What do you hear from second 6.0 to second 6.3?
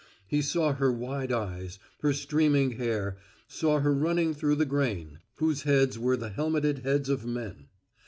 the